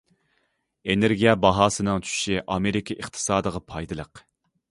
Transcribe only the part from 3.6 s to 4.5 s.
پايدىلىق.